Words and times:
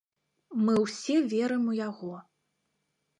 Мы 0.61 0.73
ўсе 0.83 1.17
верым 1.33 1.63
у 1.73 1.75
яго. 1.89 2.13